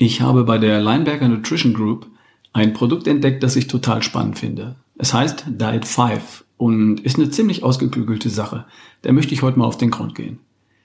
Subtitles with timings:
[0.00, 2.06] Ich habe bei der Lineberger Nutrition Group
[2.52, 4.76] ein Produkt entdeckt, das ich total spannend finde.
[4.96, 8.64] Es heißt Diet 5 und ist eine ziemlich ausgeklügelte Sache.
[9.02, 10.38] Da möchte ich heute mal auf den Grund gehen.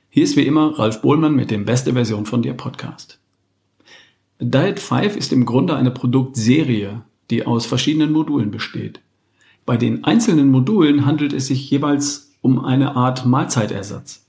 [0.09, 3.19] Hier ist wie immer Ralf Bohlmann mit dem Beste Version von dir Podcast.
[4.39, 8.99] Diet 5 ist im Grunde eine Produktserie, die aus verschiedenen Modulen besteht.
[9.63, 14.25] Bei den einzelnen Modulen handelt es sich jeweils um eine Art Mahlzeitersatz.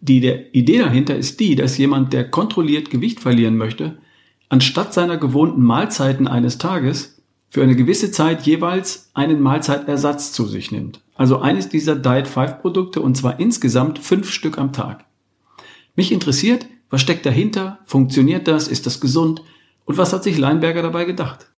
[0.00, 3.98] Die Idee dahinter ist die, dass jemand, der kontrolliert Gewicht verlieren möchte,
[4.48, 10.72] anstatt seiner gewohnten Mahlzeiten eines Tages für eine gewisse Zeit jeweils einen Mahlzeitersatz zu sich
[10.72, 11.00] nimmt.
[11.14, 15.04] Also eines dieser Diet 5 Produkte und zwar insgesamt fünf Stück am Tag.
[15.94, 17.78] Mich interessiert, was steckt dahinter?
[17.84, 18.66] Funktioniert das?
[18.66, 19.42] Ist das gesund?
[19.84, 21.50] Und was hat sich Leinberger dabei gedacht?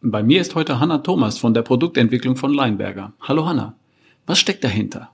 [0.00, 3.12] Bei mir ist heute Hanna Thomas von der Produktentwicklung von Leinberger.
[3.20, 3.76] Hallo Hanna.
[4.26, 5.10] Was steckt dahinter?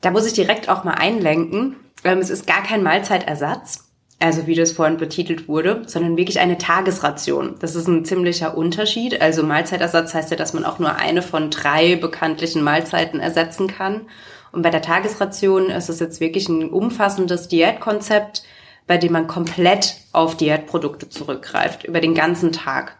[0.00, 1.76] Da muss ich direkt auch mal einlenken.
[2.02, 3.84] Ähm, es ist gar kein Mahlzeitersatz
[4.24, 7.56] also wie das vorhin betitelt wurde, sondern wirklich eine Tagesration.
[7.60, 9.20] Das ist ein ziemlicher Unterschied.
[9.20, 14.06] Also Mahlzeitersatz heißt ja, dass man auch nur eine von drei bekanntlichen Mahlzeiten ersetzen kann.
[14.50, 18.44] Und bei der Tagesration ist es jetzt wirklich ein umfassendes Diätkonzept,
[18.86, 22.96] bei dem man komplett auf Diätprodukte zurückgreift, über den ganzen Tag.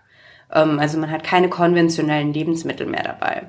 [0.52, 3.46] Ähm, also man hat keine konventionellen Lebensmittel mehr dabei.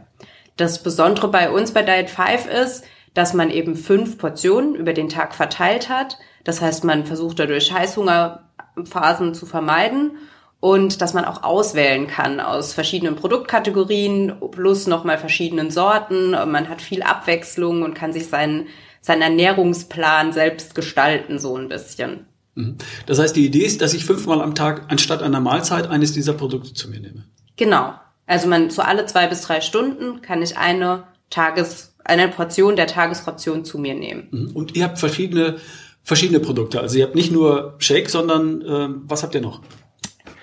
[0.55, 5.09] Das Besondere bei uns bei Diet 5 ist, dass man eben fünf Portionen über den
[5.09, 6.17] Tag verteilt hat.
[6.45, 10.11] Das heißt, man versucht dadurch Heißhungerphasen zu vermeiden
[10.61, 16.31] und dass man auch auswählen kann aus verschiedenen Produktkategorien plus nochmal verschiedenen Sorten.
[16.31, 18.67] Man hat viel Abwechslung und kann sich seinen,
[19.01, 22.27] seinen Ernährungsplan selbst gestalten, so ein bisschen.
[22.53, 22.77] Mhm.
[23.05, 26.33] Das heißt, die Idee ist, dass ich fünfmal am Tag anstatt einer Mahlzeit eines dieser
[26.33, 27.25] Produkte zu mir nehme.
[27.57, 27.93] Genau.
[28.27, 32.87] Also man so alle zwei bis drei Stunden kann ich eine Tages eine Portion der
[32.87, 34.27] Tagesration zu mir nehmen.
[34.31, 34.51] Mhm.
[34.55, 35.57] Und ihr habt verschiedene,
[36.05, 36.79] verschiedene Produkte.
[36.79, 39.59] Also ihr habt nicht nur Shake, sondern äh, was habt ihr noch?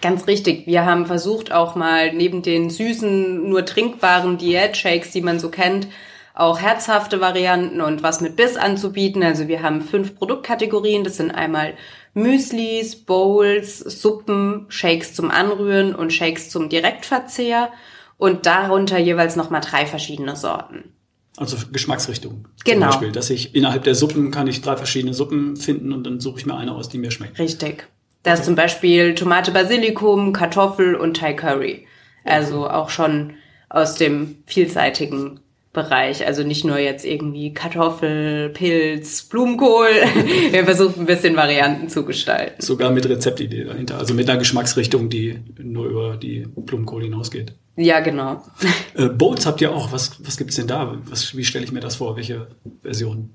[0.02, 0.66] Ganz richtig.
[0.66, 5.86] Wir haben versucht auch mal neben den süßen, nur trinkbaren Diät-Shakes, die man so kennt,
[6.34, 9.22] auch herzhafte Varianten und was mit Biss anzubieten.
[9.22, 11.04] Also wir haben fünf Produktkategorien.
[11.04, 11.74] Das sind einmal
[12.14, 17.70] Müslis, Bowls, Suppen, Shakes zum Anrühren und Shakes zum Direktverzehr
[18.18, 20.92] und darunter jeweils nochmal drei verschiedene Sorten.
[21.42, 22.46] Also Geschmacksrichtung.
[22.64, 22.80] Genau.
[22.80, 26.20] Zum Beispiel, dass ich innerhalb der Suppen kann ich drei verschiedene Suppen finden und dann
[26.20, 27.38] suche ich mir eine aus, die mir schmeckt.
[27.38, 27.88] Richtig.
[28.22, 28.40] Da okay.
[28.40, 31.86] ist zum Beispiel Tomate Basilikum, Kartoffel und Thai Curry.
[32.24, 33.34] Also auch schon
[33.68, 35.40] aus dem vielseitigen
[35.72, 36.26] Bereich.
[36.26, 39.88] Also nicht nur jetzt irgendwie Kartoffel, Pilz, Blumenkohl.
[40.50, 42.60] Wir versuchen ein bisschen Varianten zu gestalten.
[42.60, 43.98] Sogar mit Rezeptidee dahinter.
[43.98, 47.54] Also mit einer Geschmacksrichtung, die nur über die Blumenkohl hinausgeht.
[47.76, 48.42] Ja, genau.
[48.94, 49.90] Äh, Bowls habt ihr auch.
[49.90, 50.98] Was, was gibt's denn da?
[51.06, 52.14] Was, wie stelle ich mir das vor?
[52.16, 52.48] Welche
[52.82, 53.30] Version?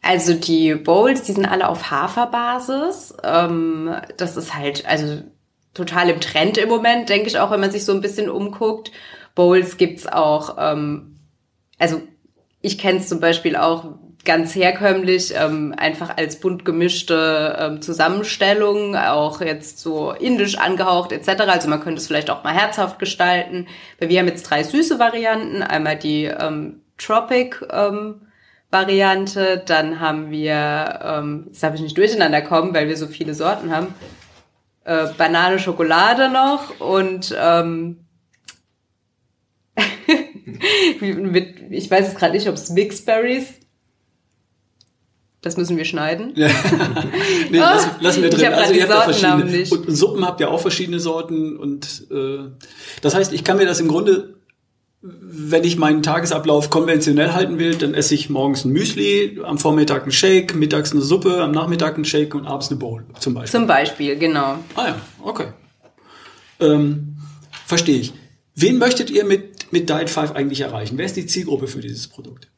[0.00, 3.14] Also die Bowls, die sind alle auf Haferbasis.
[3.24, 5.22] Ähm, das ist halt also
[5.74, 8.92] total im Trend im Moment, denke ich auch, wenn man sich so ein bisschen umguckt.
[9.34, 11.15] Bowls gibt's auch, ähm,
[11.78, 12.02] also
[12.60, 13.84] ich kenne es zum Beispiel auch
[14.24, 21.42] ganz herkömmlich, ähm, einfach als bunt gemischte ähm, Zusammenstellung, auch jetzt so indisch angehaucht etc.
[21.46, 23.68] Also man könnte es vielleicht auch mal herzhaft gestalten.
[23.98, 25.62] Weil wir haben jetzt drei süße Varianten.
[25.62, 28.22] Einmal die ähm, Tropic ähm,
[28.70, 33.32] Variante, dann haben wir, ähm, jetzt darf ich nicht durcheinander kommen, weil wir so viele
[33.32, 33.94] Sorten haben,
[34.84, 38.05] äh, Banane Schokolade noch und ähm,
[41.00, 43.54] mit, ich weiß jetzt gerade nicht, ob es Mixberries
[45.46, 46.34] das müssen wir schneiden.
[47.50, 48.40] Nee, lassen, lassen wir drin.
[48.40, 49.44] Ich also ihr habt verschiedene.
[49.44, 49.70] Nicht.
[49.70, 51.56] Und Suppen habt ihr auch verschiedene Sorten.
[51.56, 52.50] Und äh,
[53.02, 54.34] das heißt, ich kann mir das im Grunde,
[55.02, 60.06] wenn ich meinen Tagesablauf konventionell halten will, dann esse ich morgens ein Müsli, am Vormittag
[60.06, 63.60] ein Shake, mittags eine Suppe, am Nachmittag ein Shake und abends eine Bowl zum Beispiel.
[63.60, 64.58] Zum Beispiel, genau.
[64.74, 65.46] Ah ja, okay.
[66.58, 67.16] Ähm,
[67.66, 68.12] verstehe ich.
[68.56, 70.96] Wen möchtet ihr mit, mit Diet 5 eigentlich erreichen?
[70.96, 72.48] Wer ist die Zielgruppe für dieses Produkt?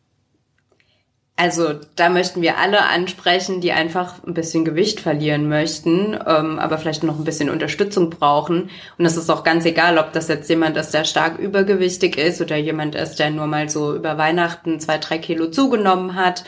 [1.35, 6.79] Also da möchten wir alle ansprechen, die einfach ein bisschen Gewicht verlieren möchten, ähm, aber
[6.79, 8.71] vielleicht noch ein bisschen Unterstützung brauchen.
[8.99, 12.41] Und es ist auch ganz egal, ob das jetzt jemand ist, der stark übergewichtig ist
[12.41, 16.43] oder jemand ist, der nur mal so über Weihnachten zwei, drei Kilo zugenommen hat.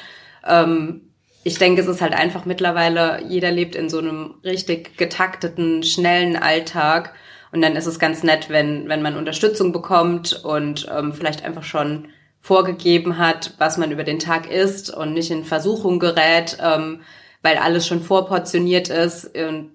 [0.44, 1.02] Ähm,
[1.44, 6.36] ich denke, es ist halt einfach mittlerweile, jeder lebt in so einem richtig getakteten, schnellen
[6.36, 7.14] Alltag.
[7.52, 11.64] Und dann ist es ganz nett, wenn, wenn man Unterstützung bekommt und ähm, vielleicht einfach
[11.64, 12.08] schon
[12.40, 17.00] vorgegeben hat, was man über den Tag isst und nicht in Versuchung gerät, ähm,
[17.42, 19.36] weil alles schon vorportioniert ist.
[19.36, 19.72] Und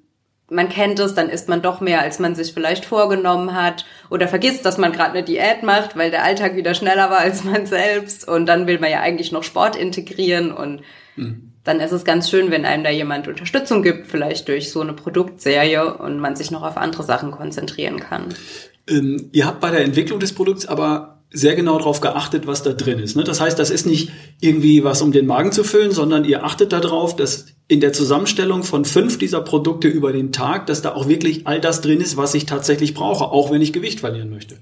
[0.50, 4.28] man kennt es, dann isst man doch mehr, als man sich vielleicht vorgenommen hat oder
[4.28, 7.66] vergisst, dass man gerade eine Diät macht, weil der Alltag wieder schneller war als man
[7.66, 10.82] selbst und dann will man ja eigentlich noch Sport integrieren und
[11.16, 11.52] hm.
[11.66, 14.94] Dann ist es ganz schön, wenn einem da jemand Unterstützung gibt, vielleicht durch so eine
[14.94, 18.34] Produktserie und man sich noch auf andere Sachen konzentrieren kann.
[18.88, 22.72] Ähm, ihr habt bei der Entwicklung des Produkts aber sehr genau darauf geachtet, was da
[22.72, 23.18] drin ist.
[23.18, 23.24] Ne?
[23.24, 26.72] Das heißt, das ist nicht irgendwie was, um den Magen zu füllen, sondern ihr achtet
[26.72, 31.10] darauf, dass in der Zusammenstellung von fünf dieser Produkte über den Tag, dass da auch
[31.10, 34.60] wirklich all das drin ist, was ich tatsächlich brauche, auch wenn ich Gewicht verlieren möchte.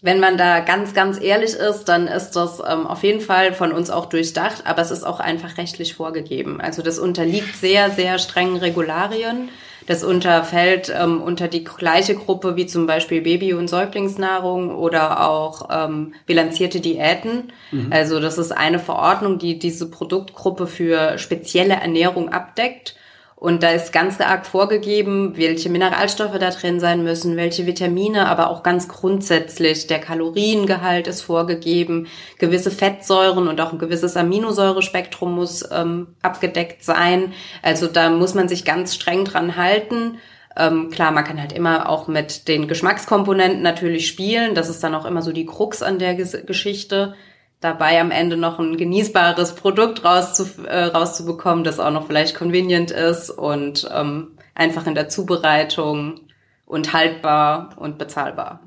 [0.00, 3.72] Wenn man da ganz, ganz ehrlich ist, dann ist das ähm, auf jeden Fall von
[3.72, 6.60] uns auch durchdacht, aber es ist auch einfach rechtlich vorgegeben.
[6.60, 9.48] Also das unterliegt sehr, sehr strengen Regularien.
[9.88, 15.68] Das unterfällt ähm, unter die gleiche Gruppe wie zum Beispiel Baby- und Säuglingsnahrung oder auch
[15.72, 17.52] ähm, bilanzierte Diäten.
[17.72, 17.88] Mhm.
[17.90, 22.94] Also das ist eine Verordnung, die diese Produktgruppe für spezielle Ernährung abdeckt.
[23.40, 28.50] Und da ist ganz arg vorgegeben, welche Mineralstoffe da drin sein müssen, welche Vitamine, aber
[28.50, 32.08] auch ganz grundsätzlich der Kaloriengehalt ist vorgegeben,
[32.38, 37.32] gewisse Fettsäuren und auch ein gewisses Aminosäurespektrum muss ähm, abgedeckt sein.
[37.62, 40.18] Also da muss man sich ganz streng dran halten.
[40.56, 44.56] Ähm, klar, man kann halt immer auch mit den Geschmackskomponenten natürlich spielen.
[44.56, 47.14] Das ist dann auch immer so die Krux an der Geschichte
[47.60, 52.90] dabei am Ende noch ein genießbares Produkt rauszu, äh, rauszubekommen, das auch noch vielleicht convenient
[52.90, 56.20] ist und ähm, einfach in der Zubereitung
[56.66, 58.60] und haltbar und bezahlbar.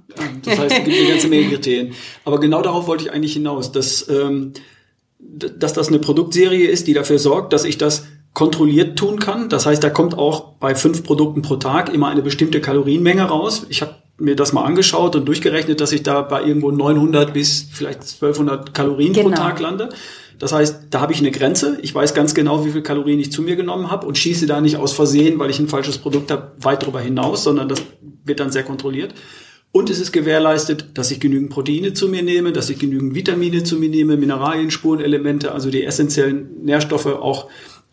[0.44, 1.94] Das heißt, es gibt eine ganze Menge Kriterien.
[2.26, 4.54] Aber genau darauf wollte ich eigentlich hinaus, dass, ähm,
[5.20, 9.50] dass das eine Produktserie ist, die dafür sorgt, dass ich das kontrolliert tun kann.
[9.50, 13.66] Das heißt, da kommt auch bei fünf Produkten pro Tag immer eine bestimmte Kalorienmenge raus.
[13.70, 17.68] Ich habe mir das mal angeschaut und durchgerechnet, dass ich da bei irgendwo 900 bis
[17.72, 19.30] vielleicht 1200 Kalorien genau.
[19.30, 19.90] pro Tag lande.
[20.40, 21.78] Das heißt, da habe ich eine Grenze.
[21.82, 24.62] Ich weiß ganz genau, wie viel Kalorien ich zu mir genommen habe und schieße da
[24.62, 27.82] nicht aus Versehen, weil ich ein falsches Produkt habe, weit darüber hinaus, sondern das
[28.24, 29.14] wird dann sehr kontrolliert.
[29.74, 33.64] Und es ist gewährleistet, dass ich genügend Proteine zu mir nehme, dass ich genügend Vitamine
[33.64, 37.48] zu mir nehme, Mineralien, Spurenelemente, also die essentiellen Nährstoffe auch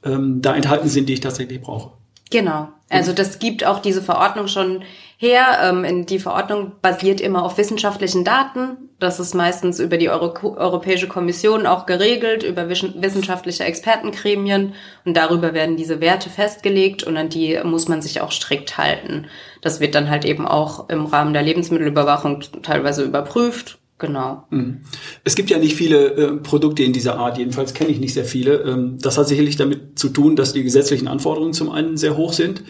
[0.08, 1.93] ähm, da enthalten sind, die ich tatsächlich brauche.
[2.31, 2.69] Genau.
[2.90, 4.82] Also das gibt auch diese Verordnung schon
[5.19, 5.58] her.
[5.62, 8.90] Ähm, die Verordnung basiert immer auf wissenschaftlichen Daten.
[8.99, 14.75] Das ist meistens über die Euro Europäische Kommission auch geregelt, über wissenschaftliche Expertengremien.
[15.05, 19.26] Und darüber werden diese Werte festgelegt und an die muss man sich auch strikt halten.
[19.61, 23.78] Das wird dann halt eben auch im Rahmen der Lebensmittelüberwachung teilweise überprüft.
[23.99, 24.45] Genau.
[24.50, 24.83] Mhm.
[25.25, 28.25] Es gibt ja nicht viele äh, Produkte in dieser Art, jedenfalls kenne ich nicht sehr
[28.25, 28.62] viele.
[28.62, 32.33] Ähm, das hat sicherlich damit zu tun, dass die gesetzlichen Anforderungen zum einen sehr hoch
[32.33, 32.62] sind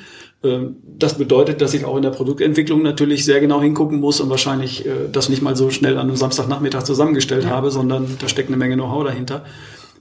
[0.43, 4.31] ähm, das bedeutet, dass ich auch in der Produktentwicklung natürlich sehr genau hingucken muss und
[4.31, 7.51] wahrscheinlich äh, das nicht mal so schnell an einem Samstagnachmittag zusammengestellt ja.
[7.51, 9.45] habe, sondern da steckt eine Menge Know-how dahinter.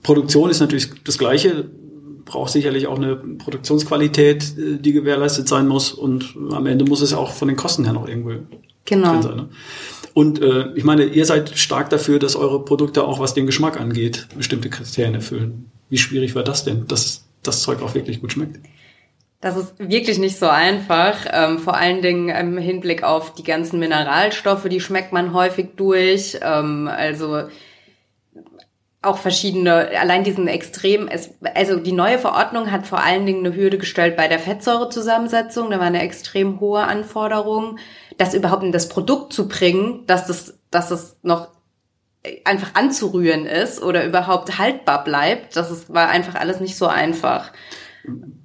[0.02, 1.68] Produktion ist natürlich das Gleiche,
[2.24, 7.12] braucht sicherlich auch eine Produktionsqualität, äh, die gewährleistet sein muss und am Ende muss es
[7.12, 8.32] auch von den Kosten her noch irgendwo
[8.84, 9.20] genau.
[9.20, 9.36] sein.
[9.36, 9.48] Ne?
[10.18, 13.80] Und äh, ich meine, ihr seid stark dafür, dass eure Produkte auch, was den Geschmack
[13.80, 15.70] angeht, bestimmte Kriterien erfüllen.
[15.90, 18.58] Wie schwierig war das denn, dass das Zeug auch wirklich gut schmeckt?
[19.40, 21.18] Das ist wirklich nicht so einfach.
[21.30, 26.36] Ähm, vor allen Dingen im Hinblick auf die ganzen Mineralstoffe, die schmeckt man häufig durch.
[26.42, 27.44] Ähm, also
[29.00, 31.08] auch verschiedene, allein diesen extrem,
[31.54, 35.70] also die neue Verordnung hat vor allen Dingen eine Hürde gestellt bei der Fettsäurezusammensetzung.
[35.70, 37.78] Da war eine extrem hohe Anforderung,
[38.18, 41.48] das überhaupt in das Produkt zu bringen, dass das, dass es noch
[42.44, 45.56] einfach anzurühren ist oder überhaupt haltbar bleibt.
[45.56, 47.52] Das ist, war einfach alles nicht so einfach.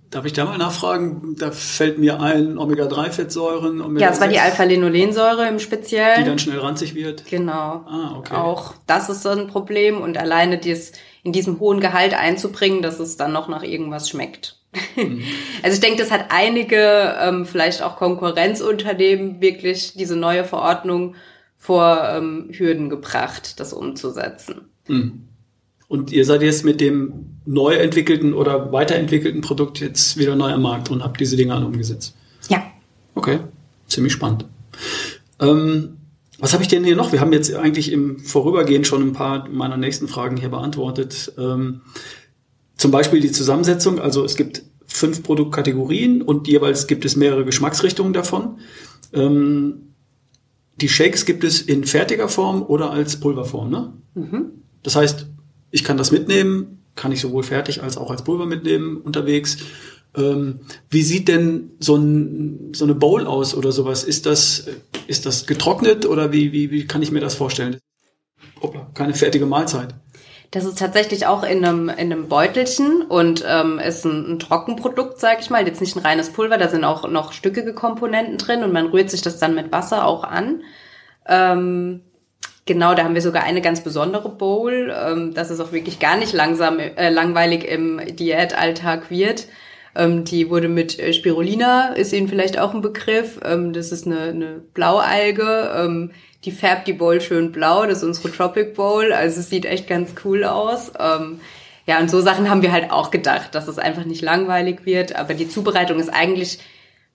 [0.09, 1.35] Darf ich da mal nachfragen?
[1.39, 3.81] Da fällt mir ein Omega-3-Fettsäuren.
[3.81, 6.23] Omega ja, es war die Alpha-Linolensäure im Speziellen.
[6.23, 7.25] Die dann schnell ranzig wird.
[7.25, 7.83] Genau.
[7.87, 8.35] Ah, okay.
[8.35, 10.91] Auch das ist so ein Problem und alleine dies
[11.23, 14.62] in diesem hohen Gehalt einzubringen, dass es dann noch nach irgendwas schmeckt.
[15.63, 21.15] Also ich denke, das hat einige, ähm, vielleicht auch Konkurrenzunternehmen, wirklich diese neue Verordnung
[21.57, 24.69] vor ähm, Hürden gebracht, das umzusetzen.
[24.87, 25.27] Mhm.
[25.87, 30.61] Und ihr seid jetzt mit dem neu entwickelten oder weiterentwickelten Produkt jetzt wieder neu am
[30.61, 32.15] Markt und habt diese Dinge alle umgesetzt.
[32.49, 32.63] Ja.
[33.15, 33.39] Okay,
[33.87, 34.45] ziemlich spannend.
[35.39, 35.97] Ähm,
[36.39, 37.11] was habe ich denn hier noch?
[37.11, 41.31] Wir haben jetzt eigentlich im Vorübergehen schon ein paar meiner nächsten Fragen hier beantwortet.
[41.37, 41.81] Ähm,
[42.83, 43.99] zum Beispiel die Zusammensetzung.
[43.99, 48.59] Also es gibt fünf Produktkategorien und jeweils gibt es mehrere Geschmacksrichtungen davon.
[49.13, 49.93] Ähm,
[50.81, 53.93] die Shakes gibt es in fertiger Form oder als Pulverform, ne?
[54.15, 54.45] Mhm.
[54.83, 55.27] Das heißt,
[55.71, 59.59] ich kann das mitnehmen, kann ich sowohl fertig als auch als Pulver mitnehmen unterwegs.
[60.13, 60.59] Ähm,
[60.89, 64.03] wie sieht denn so, ein, so eine Bowl aus oder sowas?
[64.03, 64.67] Ist das,
[65.07, 67.77] ist das getrocknet oder wie, wie, wie kann ich mir das vorstellen?
[68.61, 69.95] Hoppla, keine fertige Mahlzeit.
[70.53, 75.19] Das ist tatsächlich auch in einem, in einem Beutelchen und ähm, ist ein, ein Trockenprodukt,
[75.19, 75.65] sag ich mal.
[75.65, 79.09] Jetzt nicht ein reines Pulver, da sind auch noch stückige Komponenten drin und man rührt
[79.09, 80.61] sich das dann mit Wasser auch an.
[81.27, 82.01] Ähm,
[82.65, 86.15] Genau, da haben wir sogar eine ganz besondere Bowl, ähm, dass es auch wirklich gar
[86.15, 89.47] nicht langsam, äh, langweilig im Diätalltag wird.
[89.95, 93.39] Ähm, die wurde mit äh, Spirulina, ist Ihnen vielleicht auch ein Begriff.
[93.43, 95.71] Ähm, das ist eine, eine Blaualge.
[95.75, 96.11] Ähm,
[96.45, 97.85] die färbt die Bowl schön blau.
[97.85, 99.13] Das ist unsere Tropic Bowl.
[99.13, 100.91] Also es sieht echt ganz cool aus.
[100.99, 101.39] Ähm,
[101.85, 105.15] ja, und so Sachen haben wir halt auch gedacht, dass es einfach nicht langweilig wird.
[105.15, 106.59] Aber die Zubereitung ist eigentlich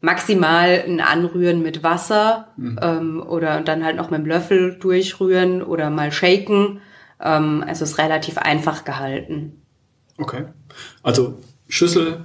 [0.00, 2.78] maximal ein Anrühren mit Wasser mhm.
[2.80, 6.80] ähm, oder dann halt noch mit dem Löffel durchrühren oder mal shaken.
[7.20, 9.62] Ähm, also ist relativ einfach gehalten.
[10.18, 10.44] Okay.
[11.02, 12.20] Also Schüssel,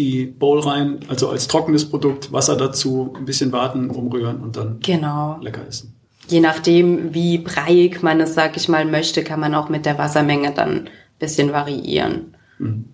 [0.00, 4.80] die Bowl rein, also als trockenes Produkt, Wasser dazu, ein bisschen warten, umrühren und dann
[4.80, 5.38] genau.
[5.42, 5.94] lecker essen.
[6.26, 9.98] Je nachdem, wie breiig man es, sag ich mal, möchte, kann man auch mit der
[9.98, 12.34] Wassermenge dann ein bisschen variieren.
[12.58, 12.86] Mhm.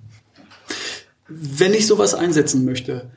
[1.28, 3.10] Wenn ich sowas einsetzen möchte,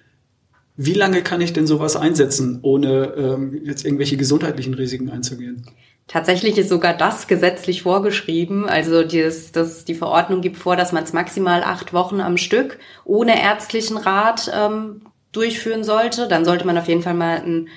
[0.75, 5.65] wie lange kann ich denn sowas einsetzen, ohne ähm, jetzt irgendwelche gesundheitlichen Risiken einzugehen?
[6.10, 8.68] Tatsächlich ist sogar das gesetzlich vorgeschrieben.
[8.68, 12.80] Also dieses, das, die Verordnung gibt vor, dass man es maximal acht Wochen am Stück
[13.06, 16.28] ohne ärztlichen Rat ähm, durchführen sollte.
[16.28, 17.70] Dann sollte man auf jeden Fall mal einen,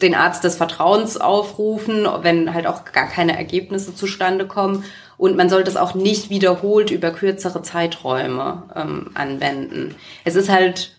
[0.00, 4.82] den Arzt des Vertrauens aufrufen, wenn halt auch gar keine Ergebnisse zustande kommen.
[5.18, 9.96] Und man sollte es auch nicht wiederholt über kürzere Zeiträume ähm, anwenden.
[10.24, 10.92] Es ist halt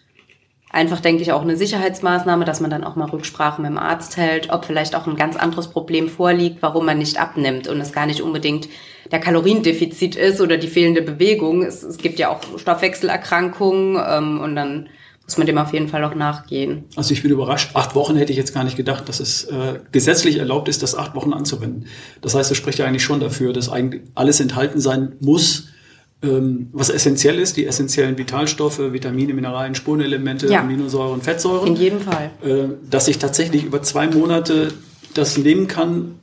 [0.72, 4.18] einfach, denke ich, auch eine Sicherheitsmaßnahme, dass man dann auch mal Rücksprache mit dem Arzt
[4.18, 7.92] hält, ob vielleicht auch ein ganz anderes Problem vorliegt, warum man nicht abnimmt und es
[7.92, 8.70] gar nicht unbedingt
[9.12, 11.64] der Kaloriendefizit ist oder die fehlende Bewegung.
[11.64, 14.88] Es, es gibt ja auch Stoffwechselerkrankungen ähm, und dann
[15.26, 16.86] muss man dem auf jeden Fall auch nachgehen.
[16.96, 17.72] Also ich bin überrascht.
[17.74, 20.96] Acht Wochen hätte ich jetzt gar nicht gedacht, dass es äh, gesetzlich erlaubt ist, das
[20.96, 21.88] acht Wochen anzuwenden.
[22.22, 25.68] Das heißt, das spricht ja eigentlich schon dafür, dass eigentlich alles enthalten sein muss,
[26.22, 30.62] was essentiell ist, die essentiellen Vitalstoffe, Vitamine, Mineralien, Spurenelemente, ja.
[30.62, 31.68] Aminosäuren, Fettsäuren.
[31.68, 32.30] In jedem Fall.
[32.44, 34.72] Äh, dass ich tatsächlich über zwei Monate
[35.16, 36.20] das nehmen kann,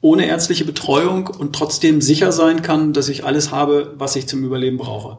[0.00, 4.42] ohne ärztliche Betreuung und trotzdem sicher sein kann, dass ich alles habe, was ich zum
[4.42, 5.18] Überleben brauche.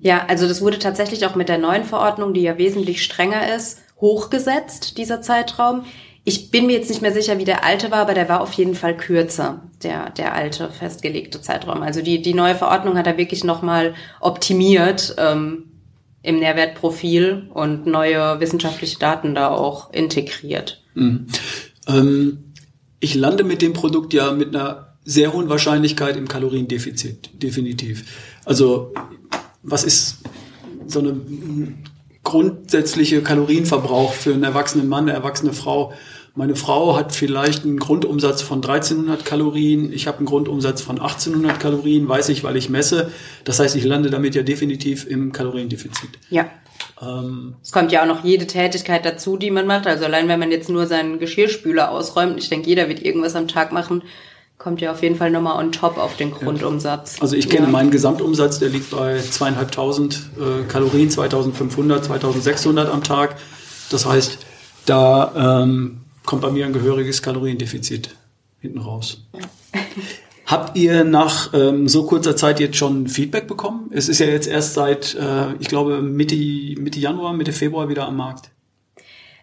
[0.00, 3.78] Ja, also das wurde tatsächlich auch mit der neuen Verordnung, die ja wesentlich strenger ist,
[4.00, 5.84] hochgesetzt, dieser Zeitraum.
[6.24, 8.52] Ich bin mir jetzt nicht mehr sicher, wie der alte war, aber der war auf
[8.54, 11.82] jeden Fall kürzer, der, der alte festgelegte Zeitraum.
[11.82, 15.64] Also die, die neue Verordnung hat er wirklich nochmal optimiert ähm,
[16.22, 20.82] im Nährwertprofil und neue wissenschaftliche Daten da auch integriert.
[20.94, 21.26] Mhm.
[21.88, 22.52] Ähm,
[23.00, 28.04] ich lande mit dem Produkt ja mit einer sehr hohen Wahrscheinlichkeit im Kaloriendefizit, definitiv.
[28.44, 28.92] Also
[29.62, 30.18] was ist
[30.86, 31.20] so eine
[32.22, 35.92] grundsätzliche Kalorienverbrauch für einen erwachsenen Mann, eine erwachsene Frau?
[36.34, 41.60] Meine Frau hat vielleicht einen Grundumsatz von 1300 Kalorien, ich habe einen Grundumsatz von 1800
[41.60, 43.12] Kalorien, weiß ich, weil ich messe.
[43.44, 46.10] Das heißt, ich lande damit ja definitiv im Kaloriendefizit.
[46.30, 46.46] Ja.
[47.02, 49.86] Ähm, es kommt ja auch noch jede Tätigkeit dazu, die man macht.
[49.86, 53.46] Also allein wenn man jetzt nur seinen Geschirrspüler ausräumt, ich denke, jeder wird irgendwas am
[53.46, 54.02] Tag machen,
[54.56, 57.20] kommt ja auf jeden Fall nochmal on top auf den Grundumsatz.
[57.20, 57.72] Also ich kenne ja.
[57.72, 63.36] meinen Gesamtumsatz, der liegt bei zweieinhalbtausend äh, Kalorien, 2500, 2600 am Tag.
[63.90, 64.38] Das heißt,
[64.86, 68.16] da ähm, kommt bei mir ein gehöriges Kaloriendefizit
[68.60, 69.24] hinten raus.
[70.46, 73.90] Habt ihr nach ähm, so kurzer Zeit jetzt schon Feedback bekommen?
[73.92, 78.06] Es ist ja jetzt erst seit, äh, ich glaube, Mitte, Mitte Januar, Mitte Februar wieder
[78.06, 78.50] am Markt.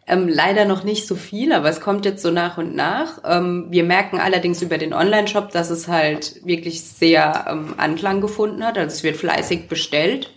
[0.05, 3.21] Ähm, leider noch nicht so viel, aber es kommt jetzt so nach und nach.
[3.23, 8.63] Ähm, wir merken allerdings über den Online-Shop, dass es halt wirklich sehr ähm, Anklang gefunden
[8.63, 8.77] hat.
[8.77, 10.31] Also es wird fleißig bestellt.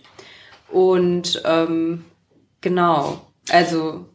[0.69, 2.05] Und ähm,
[2.61, 4.05] genau, also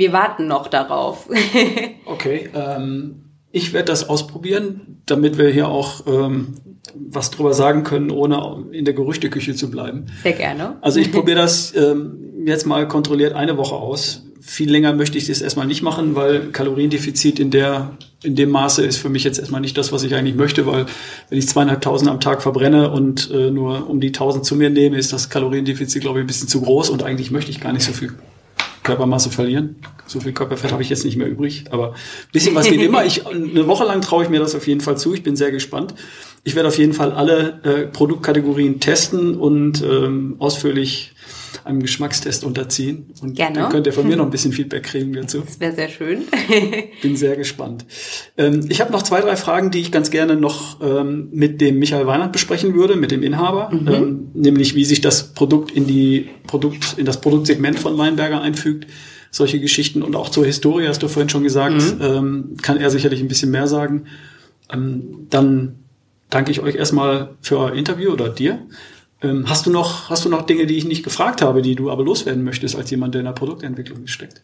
[0.00, 1.28] wir warten noch darauf.
[2.06, 6.54] okay, ähm, ich werde das ausprobieren, damit wir hier auch ähm,
[6.94, 10.06] was drüber sagen können, ohne in der Gerüchteküche zu bleiben.
[10.22, 10.78] Sehr gerne.
[10.80, 14.24] Also ich probiere das ähm, jetzt mal kontrolliert eine Woche aus.
[14.40, 18.84] Viel länger möchte ich das erstmal nicht machen, weil Kaloriendefizit in der in dem Maße
[18.84, 20.86] ist für mich jetzt erstmal nicht das, was ich eigentlich möchte, weil
[21.28, 24.96] wenn ich zweieinhalbtausend am Tag verbrenne und äh, nur um die tausend zu mir nehme,
[24.96, 27.84] ist das Kaloriendefizit, glaube ich, ein bisschen zu groß und eigentlich möchte ich gar nicht
[27.84, 28.12] so viel
[28.90, 29.76] Körpermasse verlieren.
[30.06, 31.94] So viel Körperfett habe ich jetzt nicht mehr übrig, aber
[32.32, 33.04] bisschen was geht immer.
[33.04, 35.14] Ich, eine Woche lang traue ich mir das auf jeden Fall zu.
[35.14, 35.94] Ich bin sehr gespannt.
[36.42, 41.14] Ich werde auf jeden Fall alle äh, Produktkategorien testen und ähm, ausführlich
[41.64, 43.12] einem Geschmackstest unterziehen.
[43.22, 43.60] Und Gerne.
[43.60, 45.40] dann könnt ihr von mir noch ein bisschen Feedback kriegen dazu.
[45.40, 46.22] Das wäre sehr schön.
[47.02, 47.84] Bin sehr gespannt.
[48.36, 51.78] Ähm, ich habe noch zwei, drei Fragen, die ich ganz gerne noch ähm, mit dem
[51.78, 53.70] Michael Weinert besprechen würde, mit dem Inhaber.
[53.72, 53.88] Mhm.
[53.88, 58.86] Ähm, nämlich, wie sich das Produkt in die Produkt, in das Produktsegment von Weinberger einfügt.
[59.32, 62.00] Solche Geschichten und auch zur Historie, hast du vorhin schon gesagt, mhm.
[62.00, 64.06] Ähm, kann er sicherlich ein bisschen mehr sagen.
[64.72, 65.76] Ähm, dann
[66.30, 68.60] danke ich euch erstmal für euer Interview oder dir.
[69.22, 71.90] Ähm, hast du noch, hast du noch Dinge, die ich nicht gefragt habe, die du
[71.90, 74.42] aber loswerden möchtest als jemand, der in der Produktentwicklung steckt?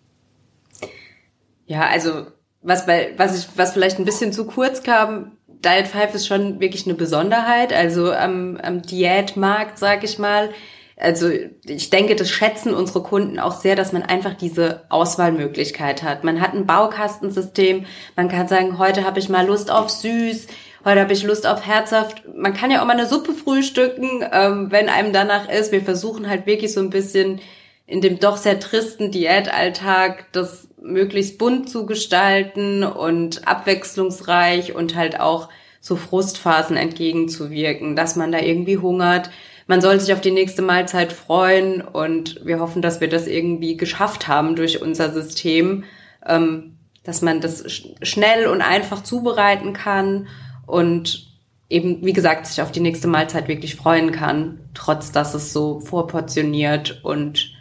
[1.66, 2.26] Ja, also
[2.62, 6.61] was bei, was ich, was vielleicht ein bisschen zu kurz kam, Diet 5 ist schon
[6.61, 7.73] wirklich eine Besonderheit.
[7.73, 10.50] Also am, am Diätmarkt, sag ich mal,
[10.99, 11.28] also
[11.64, 16.25] ich denke, das schätzen unsere Kunden auch sehr, dass man einfach diese Auswahlmöglichkeit hat.
[16.25, 17.85] Man hat ein Baukastensystem,
[18.16, 20.47] man kann sagen, heute habe ich mal Lust auf süß,
[20.87, 22.23] heute habe ich Lust auf herzhaft.
[22.35, 25.73] Man kann ja auch mal eine Suppe frühstücken, ähm, wenn einem danach ist.
[25.73, 27.40] Wir versuchen halt wirklich so ein bisschen
[27.87, 35.21] in dem doch sehr tristen Diätalltag das möglichst bunt zu gestalten und abwechslungsreich und halt
[35.21, 35.49] auch
[35.81, 39.31] so Frustphasen entgegenzuwirken, dass man da irgendwie hungert,
[39.69, 43.76] man soll sich auf die nächste Mahlzeit freuen und wir hoffen, dass wir das irgendwie
[43.76, 45.85] geschafft haben durch unser System,
[46.25, 47.64] ähm, dass man das
[48.02, 50.28] schnell und einfach zubereiten kann
[50.67, 51.27] und
[51.69, 55.81] eben, wie gesagt, sich auf die nächste Mahlzeit wirklich freuen kann, trotz dass es so
[55.81, 57.53] vorportioniert und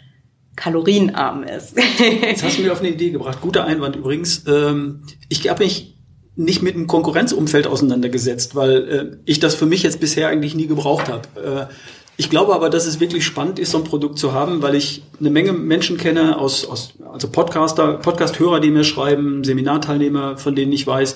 [0.56, 1.76] kalorienarm ist.
[2.00, 3.40] Jetzt hast du mir auf eine Idee gebracht.
[3.42, 4.46] Guter Einwand übrigens.
[4.48, 5.96] Ähm, ich habe mich
[6.36, 10.68] nicht mit dem Konkurrenzumfeld auseinandergesetzt, weil äh, ich das für mich jetzt bisher eigentlich nie
[10.68, 11.70] gebraucht habe.
[11.70, 11.74] Äh,
[12.18, 15.04] ich glaube aber, dass es wirklich spannend ist, so ein Produkt zu haben, weil ich
[15.20, 20.72] eine Menge Menschen kenne, aus, aus also Podcaster, Podcast-Hörer, die mir schreiben, Seminarteilnehmer, von denen
[20.72, 21.16] ich weiß,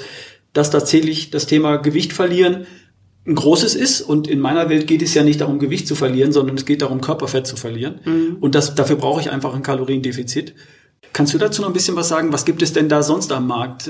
[0.53, 2.65] dass tatsächlich das Thema Gewicht verlieren
[3.29, 4.01] ein großes ist.
[4.01, 6.81] Und in meiner Welt geht es ja nicht darum, Gewicht zu verlieren, sondern es geht
[6.81, 7.99] darum, Körperfett zu verlieren.
[8.03, 8.37] Mhm.
[8.39, 10.55] Und das, dafür brauche ich einfach ein Kaloriendefizit.
[11.13, 12.33] Kannst du dazu noch ein bisschen was sagen?
[12.33, 13.89] Was gibt es denn da sonst am Markt?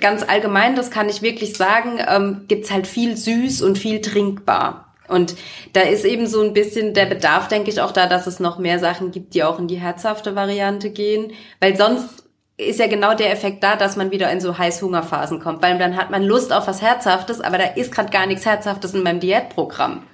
[0.00, 4.94] Ganz allgemein, das kann ich wirklich sagen, ähm, gibt's halt viel süß und viel trinkbar.
[5.08, 5.34] Und
[5.74, 8.58] da ist eben so ein bisschen der Bedarf, denke ich, auch da, dass es noch
[8.58, 11.32] mehr Sachen gibt, die auch in die herzhafte Variante gehen.
[11.60, 12.21] Weil sonst
[12.56, 15.62] ist ja genau der Effekt da, dass man wieder in so Heißhungerphasen kommt.
[15.62, 18.94] Weil dann hat man Lust auf was Herzhaftes, aber da ist gerade gar nichts Herzhaftes
[18.94, 20.04] in meinem Diätprogramm.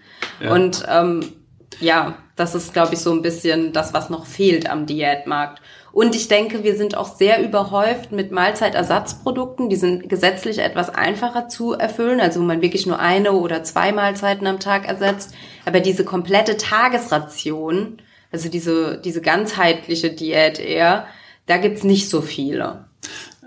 [0.40, 0.52] Ja.
[0.52, 1.32] Und ähm,
[1.80, 5.60] ja, das ist, glaube ich, so ein bisschen das, was noch fehlt am Diätmarkt.
[5.92, 9.68] Und ich denke, wir sind auch sehr überhäuft mit Mahlzeitersatzprodukten.
[9.68, 13.90] Die sind gesetzlich etwas einfacher zu erfüllen, also wo man wirklich nur eine oder zwei
[13.90, 15.34] Mahlzeiten am Tag ersetzt.
[15.64, 21.06] Aber diese komplette Tagesration, also diese, diese ganzheitliche Diät eher,
[21.48, 22.84] da gibt's nicht so viele.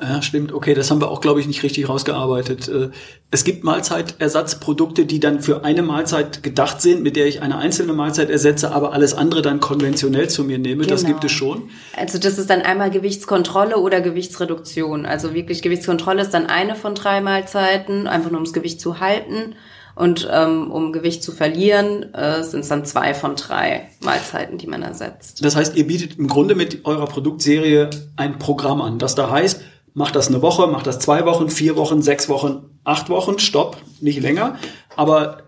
[0.01, 0.51] Ja, stimmt.
[0.51, 2.67] Okay, das haben wir auch, glaube ich, nicht richtig rausgearbeitet.
[2.67, 2.89] Äh,
[3.29, 7.93] es gibt Mahlzeitersatzprodukte, die dann für eine Mahlzeit gedacht sind, mit der ich eine einzelne
[7.93, 10.81] Mahlzeit ersetze, aber alles andere dann konventionell zu mir nehme.
[10.81, 10.95] Genau.
[10.95, 11.69] Das gibt es schon.
[11.95, 15.05] Also das ist dann einmal Gewichtskontrolle oder Gewichtsreduktion.
[15.05, 19.55] Also wirklich Gewichtskontrolle ist dann eine von drei Mahlzeiten, einfach nur ums Gewicht zu halten.
[20.01, 24.67] Und ähm, um Gewicht zu verlieren, äh, sind es dann zwei von drei Mahlzeiten, die
[24.67, 25.45] man ersetzt.
[25.45, 29.61] Das heißt, ihr bietet im Grunde mit eurer Produktserie ein Programm an, das da heißt,
[29.93, 33.77] Mach das eine Woche, mach das zwei Wochen, vier Wochen, sechs Wochen, acht Wochen, stopp,
[33.99, 34.57] nicht länger.
[34.95, 35.39] Aber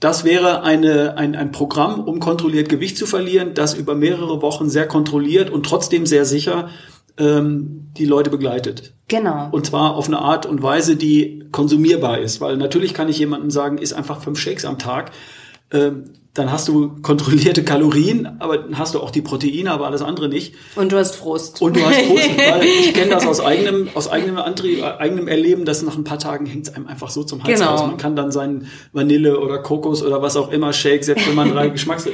[0.00, 4.68] das wäre eine, ein, ein Programm, um kontrolliert Gewicht zu verlieren, das über mehrere Wochen
[4.68, 6.70] sehr kontrolliert und trotzdem sehr sicher
[7.18, 8.93] ähm, die Leute begleitet.
[9.08, 9.48] Genau.
[9.50, 12.40] Und zwar auf eine Art und Weise, die konsumierbar ist.
[12.40, 15.12] Weil natürlich kann ich jemandem sagen, ist einfach fünf Shakes am Tag.
[15.70, 20.02] Ähm, dann hast du kontrollierte Kalorien, aber dann hast du auch die Proteine, aber alles
[20.02, 20.56] andere nicht.
[20.74, 21.62] Und du hast Frust.
[21.62, 25.64] Und du hast Frust, weil ich kenne das aus eigenem, aus eigenem Antrieb, eigenem Erleben,
[25.64, 27.70] dass nach ein paar Tagen hängt es einem einfach so zum Hals genau.
[27.70, 27.86] raus.
[27.86, 31.52] Man kann dann seinen Vanille oder Kokos oder was auch immer Shake, selbst wenn man
[31.52, 32.08] drei Geschmacks,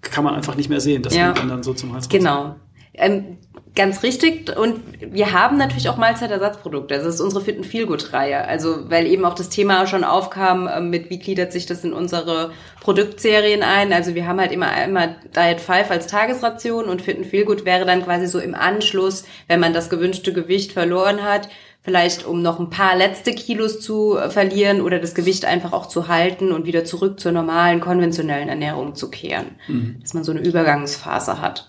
[0.00, 1.02] kann man einfach nicht mehr sehen.
[1.02, 1.34] Das ja.
[1.34, 2.10] hängt dann so zum Hals raus.
[2.10, 2.56] Genau.
[2.94, 3.37] Ähm,
[3.74, 4.56] Ganz richtig.
[4.56, 6.94] Und wir haben natürlich auch Mahlzeitersatzprodukte.
[6.94, 8.44] Das ist unsere Fit and Feel Good Reihe.
[8.44, 11.92] Also, weil eben auch das Thema schon aufkam, ähm, mit wie gliedert sich das in
[11.92, 13.92] unsere Produktserien ein.
[13.92, 17.64] Also, wir haben halt immer einmal Diet 5 als Tagesration und Fit and Feel Good
[17.64, 21.48] wäre dann quasi so im Anschluss, wenn man das gewünschte Gewicht verloren hat,
[21.82, 26.08] vielleicht um noch ein paar letzte Kilos zu verlieren oder das Gewicht einfach auch zu
[26.08, 29.56] halten und wieder zurück zur normalen, konventionellen Ernährung zu kehren.
[29.68, 29.98] Mhm.
[30.00, 31.67] Dass man so eine Übergangsphase hat.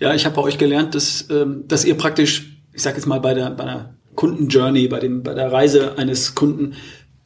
[0.00, 3.20] Ja, ich habe bei euch gelernt, dass, ähm, dass ihr praktisch, ich sage jetzt mal
[3.20, 6.74] bei der, bei der Kundenjourney, bei, dem, bei der Reise eines Kunden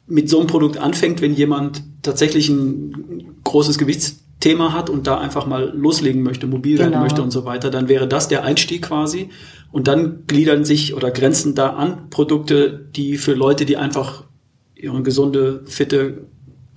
[0.05, 5.45] mit so einem Produkt anfängt, wenn jemand tatsächlich ein großes Gewichtsthema hat und da einfach
[5.45, 7.03] mal loslegen möchte, mobil werden genau.
[7.03, 9.29] möchte und so weiter, dann wäre das der Einstieg quasi.
[9.71, 14.25] Und dann gliedern sich oder grenzen da an Produkte, die für Leute, die einfach
[14.75, 16.27] ihre gesunde, fitte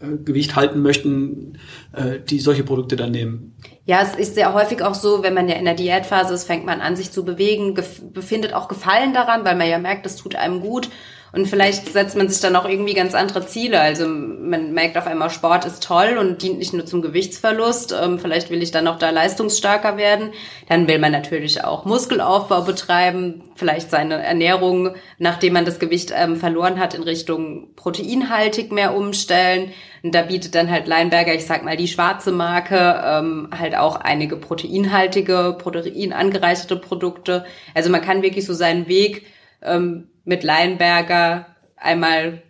[0.00, 1.58] äh, Gewicht halten möchten,
[1.92, 3.56] äh, die solche Produkte dann nehmen.
[3.86, 6.66] Ja, es ist sehr häufig auch so, wenn man ja in der Diätphase ist, fängt
[6.66, 7.74] man an, sich zu bewegen,
[8.12, 10.90] befindet auch Gefallen daran, weil man ja merkt, das tut einem gut.
[11.32, 13.80] Und vielleicht setzt man sich dann auch irgendwie ganz andere Ziele.
[13.80, 17.94] Also man merkt auf einmal, Sport ist toll und dient nicht nur zum Gewichtsverlust.
[18.00, 20.30] Ähm, vielleicht will ich dann auch da leistungsstarker werden.
[20.68, 26.36] Dann will man natürlich auch Muskelaufbau betreiben, vielleicht seine Ernährung, nachdem man das Gewicht ähm,
[26.36, 29.72] verloren hat, in Richtung proteinhaltig mehr umstellen.
[30.02, 33.96] Und da bietet dann halt Leinberger, ich sag mal die schwarze Marke, ähm, halt auch
[33.96, 37.44] einige proteinhaltige, proteinangereicherte Produkte.
[37.74, 39.26] Also man kann wirklich so seinen Weg
[39.62, 42.42] ähm, mit Leinberger einmal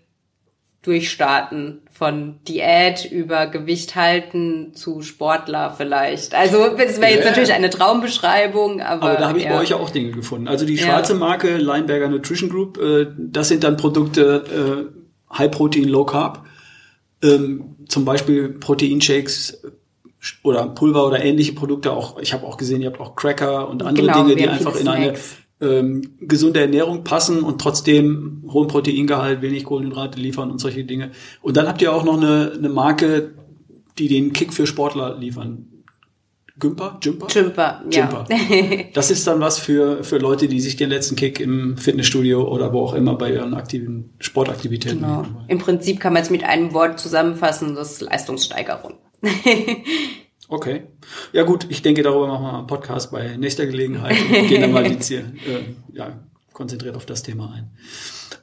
[0.82, 6.34] durchstarten von Diät über Gewicht halten zu Sportler vielleicht.
[6.34, 7.30] Also das wäre jetzt yeah.
[7.30, 9.52] natürlich eine Traumbeschreibung, aber aber da habe ich ja.
[9.52, 10.46] bei euch auch Dinge gefunden.
[10.46, 11.18] Also die schwarze ja.
[11.18, 14.88] Marke Leinberger Nutrition Group, äh, das sind dann Produkte
[15.32, 16.46] äh, High Protein Low Carb,
[17.22, 19.62] ähm, zum Beispiel Proteinshakes
[20.44, 21.92] oder Pulver oder ähnliche Produkte.
[21.92, 24.76] Auch ich habe auch gesehen, ihr habt auch Cracker und andere genau, Dinge, die einfach
[24.76, 25.14] in eine
[25.60, 31.12] ähm, gesunde Ernährung passen und trotzdem hohen Proteingehalt, wenig Kohlenhydrate liefern und solche Dinge.
[31.42, 33.34] Und dann habt ihr auch noch eine, eine Marke,
[33.98, 35.66] die den Kick für Sportler liefern.
[36.58, 36.98] Gümper?
[37.02, 37.26] Jumper?
[37.28, 38.26] Jumper, Jumper.
[38.30, 38.84] ja.
[38.94, 42.72] das ist dann was für, für Leute, die sich den letzten Kick im Fitnessstudio oder
[42.72, 45.26] wo auch immer bei ihren aktiven Sportaktivitäten genau.
[45.48, 48.94] Im Prinzip kann man es mit einem Wort zusammenfassen, das ist Leistungssteigerung.
[50.48, 50.84] Okay.
[51.32, 54.72] Ja gut, ich denke, darüber machen wir einen Podcast bei nächster Gelegenheit und gehen dann
[54.72, 56.20] mal jetzt hier äh, ja,
[56.52, 57.70] konzentriert auf das Thema ein.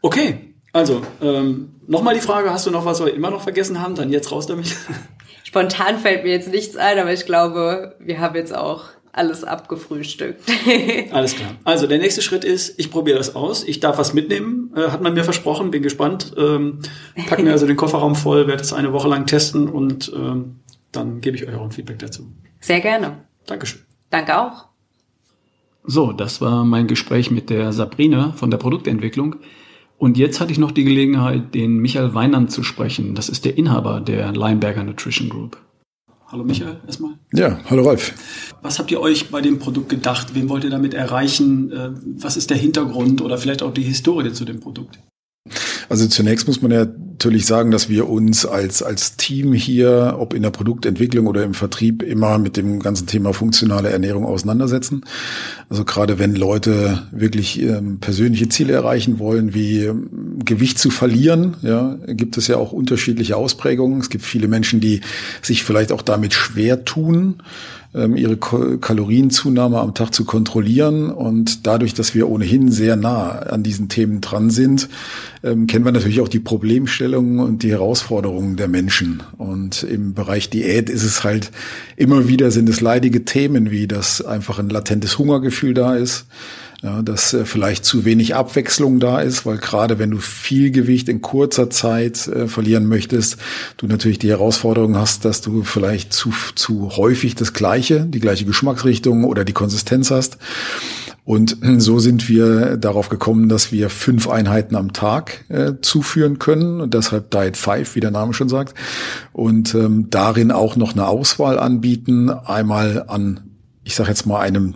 [0.01, 3.81] Okay, also ähm, nochmal die Frage, hast du noch was, was wir immer noch vergessen
[3.81, 3.95] haben?
[3.95, 4.75] Dann jetzt raus damit.
[5.43, 10.41] Spontan fällt mir jetzt nichts ein, aber ich glaube, wir haben jetzt auch alles abgefrühstückt.
[11.11, 11.51] alles klar.
[11.63, 13.63] Also der nächste Schritt ist, ich probiere das aus.
[13.63, 16.33] Ich darf was mitnehmen, äh, hat man mir versprochen, bin gespannt.
[16.35, 16.79] Ähm,
[17.29, 20.62] packen mir also den Kofferraum voll, werde es eine Woche lang testen und ähm,
[20.95, 22.31] dann gebe ich euch auch ein Feedback dazu.
[22.59, 23.25] Sehr gerne.
[23.45, 23.81] Dankeschön.
[24.09, 24.67] Danke auch.
[25.85, 29.35] So, das war mein Gespräch mit der Sabrina von der Produktentwicklung.
[29.97, 33.15] Und jetzt hatte ich noch die Gelegenheit, den Michael Weinand zu sprechen.
[33.15, 35.57] Das ist der Inhaber der Lineberger Nutrition Group.
[36.27, 37.13] Hallo Michael, erstmal.
[37.33, 38.13] Ja, hallo Ralf.
[38.61, 40.33] Was habt ihr euch bei dem Produkt gedacht?
[40.33, 41.71] Wen wollt ihr damit erreichen?
[41.71, 44.99] Äh, was ist der Hintergrund oder vielleicht auch die Historie zu dem Produkt?
[45.89, 50.33] Also zunächst muss man ja natürlich sagen, dass wir uns als, als Team hier, ob
[50.33, 55.03] in der Produktentwicklung oder im Vertrieb, immer mit dem ganzen Thema funktionale Ernährung auseinandersetzen.
[55.69, 61.55] Also gerade wenn Leute wirklich ähm, persönliche Ziele erreichen wollen, wie ähm, Gewicht zu verlieren,
[61.61, 63.99] ja, gibt es ja auch unterschiedliche Ausprägungen.
[63.99, 65.01] Es gibt viele Menschen, die
[65.41, 67.35] sich vielleicht auch damit schwer tun
[67.95, 71.11] ähm, ihre Kalorienzunahme am Tag zu kontrollieren.
[71.11, 74.89] Und dadurch, dass wir ohnehin sehr nah an diesen Themen dran sind,
[75.43, 79.23] ähm, kennen wir natürlich auch die Problemstellungen und die Herausforderungen der Menschen.
[79.37, 81.51] Und im Bereich Diät ist es halt
[81.97, 86.25] immer wieder sind es leidige Themen, wie dass einfach ein latentes Hungergefühl da ist
[86.83, 91.07] ja, dass äh, vielleicht zu wenig Abwechslung da ist, weil gerade wenn du viel Gewicht
[91.07, 93.37] in kurzer Zeit äh, verlieren möchtest,
[93.77, 98.43] du natürlich die Herausforderung hast, dass du vielleicht zu, zu häufig das gleiche, die gleiche
[98.43, 100.37] Geschmacksrichtung oder die Konsistenz hast.
[101.25, 106.81] Und so sind wir darauf gekommen, dass wir fünf Einheiten am Tag äh, zuführen können
[106.81, 108.73] und deshalb Diet 5, wie der Name schon sagt.
[109.31, 113.39] Und ähm, darin auch noch eine Auswahl anbieten, einmal an,
[113.85, 114.75] ich sage jetzt mal, einem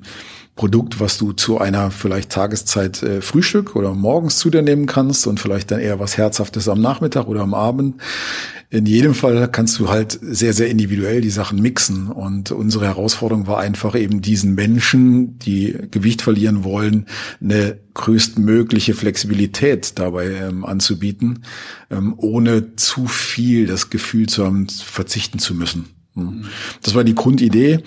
[0.57, 5.27] Produkt, was du zu einer vielleicht Tageszeit äh, Frühstück oder morgens zu dir nehmen kannst
[5.27, 8.01] und vielleicht dann eher was Herzhaftes am Nachmittag oder am Abend.
[8.69, 12.09] In jedem Fall kannst du halt sehr, sehr individuell die Sachen mixen.
[12.09, 17.05] Und unsere Herausforderung war einfach eben diesen Menschen, die Gewicht verlieren wollen,
[17.39, 21.45] eine größtmögliche Flexibilität dabei ähm, anzubieten,
[21.89, 25.96] ähm, ohne zu viel das Gefühl zu haben, verzichten zu müssen.
[26.17, 26.45] Hm.
[26.81, 27.79] Das war die Grundidee.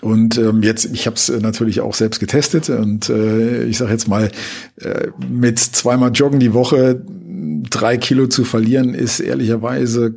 [0.00, 3.92] Und ähm, jetzt, ich habe es äh, natürlich auch selbst getestet und äh, ich sage
[3.92, 4.30] jetzt mal,
[4.76, 7.02] äh, mit zweimal Joggen die Woche
[7.68, 10.14] drei Kilo zu verlieren, ist ehrlicherweise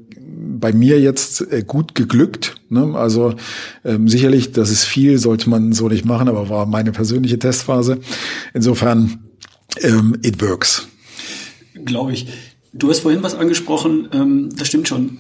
[0.60, 2.56] bei mir jetzt äh, gut geglückt.
[2.70, 2.96] Ne?
[2.96, 3.36] Also
[3.84, 8.00] ähm, sicherlich, das ist viel, sollte man so nicht machen, aber war meine persönliche Testphase.
[8.54, 9.26] Insofern,
[9.82, 10.88] ähm, it works.
[11.84, 12.28] Glaube ich.
[12.72, 15.20] Du hast vorhin was angesprochen, ähm, das stimmt schon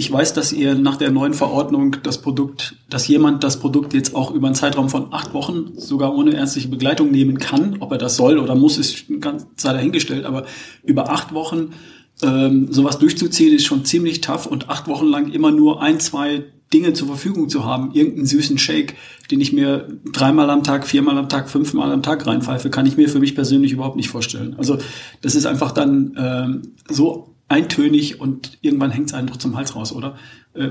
[0.00, 4.14] ich weiß, dass ihr nach der neuen Verordnung das Produkt, dass jemand das Produkt jetzt
[4.14, 7.76] auch über einen Zeitraum von acht Wochen sogar ohne ärztliche Begleitung nehmen kann.
[7.80, 10.24] Ob er das soll oder muss, ist ganz sei dahingestellt.
[10.24, 10.46] Aber
[10.84, 11.74] über acht Wochen
[12.22, 16.44] ähm, sowas durchzuziehen, ist schon ziemlich tough und acht Wochen lang immer nur ein, zwei
[16.72, 18.96] Dinge zur Verfügung zu haben, irgendeinen süßen Shake,
[19.30, 22.96] den ich mir dreimal am Tag, viermal am Tag, fünfmal am Tag reinpfeife, kann ich
[22.96, 24.54] mir für mich persönlich überhaupt nicht vorstellen.
[24.56, 24.78] Also
[25.20, 29.74] das ist einfach dann ähm, so eintönig und irgendwann hängt es einem doch zum Hals
[29.74, 30.16] raus, oder?
[30.54, 30.68] Äh,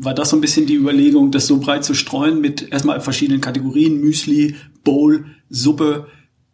[0.00, 3.40] war das so ein bisschen die Überlegung, das so breit zu streuen mit erstmal verschiedenen
[3.40, 6.08] Kategorien, Müsli, Bowl, Suppe,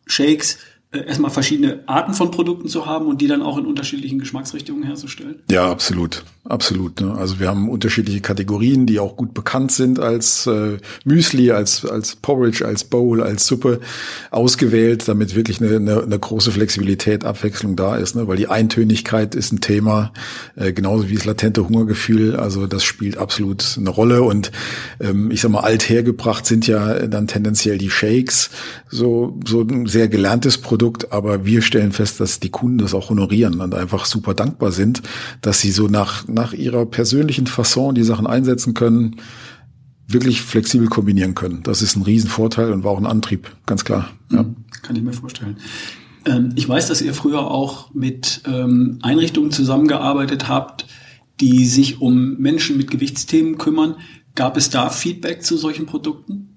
[0.07, 0.59] Shakes,
[0.93, 5.37] erstmal verschiedene Arten von Produkten zu haben und die dann auch in unterschiedlichen Geschmacksrichtungen herzustellen?
[5.51, 7.01] Ja, absolut, absolut.
[7.01, 7.15] Ne?
[7.15, 12.17] Also wir haben unterschiedliche Kategorien, die auch gut bekannt sind als äh, Müsli, als als
[12.17, 13.81] Porridge, als Bowl, als Suppe
[14.31, 18.15] ausgewählt, damit wirklich eine, eine, eine große Flexibilität, Abwechslung da ist.
[18.15, 18.29] Ne?
[18.29, 20.13] Weil die Eintönigkeit ist ein Thema,
[20.57, 22.37] äh, genauso wie das latente Hungergefühl.
[22.37, 24.23] Also das spielt absolut eine Rolle.
[24.23, 24.53] Und
[25.01, 28.51] ähm, ich sag mal, althergebracht sind ja dann tendenziell die Shakes,
[28.91, 32.93] so so ein sehr gelerntes Produkt Produkt, aber wir stellen fest, dass die Kunden das
[32.93, 35.01] auch honorieren und einfach super dankbar sind,
[35.41, 39.21] dass sie so nach, nach ihrer persönlichen Fasson die Sachen einsetzen können,
[40.09, 41.63] wirklich flexibel kombinieren können.
[41.63, 44.11] Das ist ein Riesenvorteil und war auch ein Antrieb, ganz klar.
[44.33, 44.43] Ja.
[44.43, 44.57] Mhm.
[44.83, 45.57] Kann ich mir vorstellen.
[46.25, 50.87] Ähm, ich weiß, dass ihr früher auch mit ähm, Einrichtungen zusammengearbeitet habt,
[51.41, 53.99] die sich um Menschen mit Gewichtsthemen kümmern.
[54.35, 56.52] Gab es da Feedback zu solchen Produkten?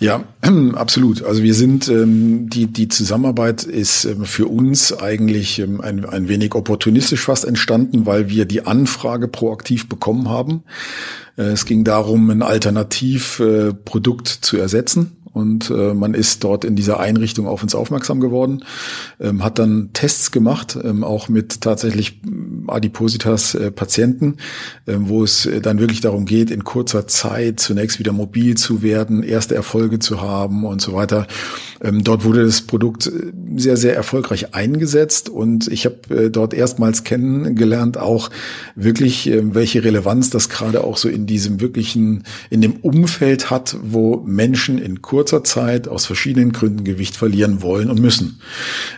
[0.00, 0.24] Ja,
[0.74, 1.22] absolut.
[1.22, 6.28] Also wir sind, ähm, die, die Zusammenarbeit ist ähm, für uns eigentlich ähm, ein, ein
[6.28, 10.64] wenig opportunistisch fast entstanden, weil wir die Anfrage proaktiv bekommen haben.
[11.36, 17.00] Äh, es ging darum, ein Alternativprodukt zu ersetzen und äh, man ist dort in dieser
[17.00, 18.64] Einrichtung auf uns aufmerksam geworden,
[19.20, 22.20] ähm, hat dann Tests gemacht, ähm, auch mit tatsächlich
[22.68, 24.36] Adipositas äh, Patienten,
[24.86, 28.82] äh, wo es äh, dann wirklich darum geht, in kurzer Zeit zunächst wieder mobil zu
[28.82, 31.26] werden, erste Erfolge zu haben und so weiter.
[31.82, 36.54] Ähm, dort wurde das Produkt äh, sehr, sehr erfolgreich eingesetzt und ich habe äh, dort
[36.54, 38.30] erstmals kennengelernt, auch
[38.76, 43.76] wirklich, äh, welche Relevanz das gerade auch so in diesem wirklichen, in dem Umfeld hat,
[43.82, 48.40] wo Menschen in kurzer kurzer Zeit aus verschiedenen Gründen Gewicht verlieren wollen und müssen.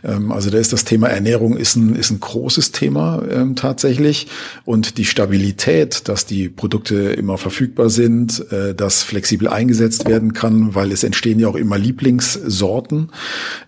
[0.03, 4.27] Ähm, also da ist das Thema Ernährung ist ein, ist ein großes Thema ähm, tatsächlich
[4.65, 10.75] und die Stabilität, dass die Produkte immer verfügbar sind, äh, dass flexibel eingesetzt werden kann,
[10.75, 13.11] weil es entstehen ja auch immer Lieblingssorten,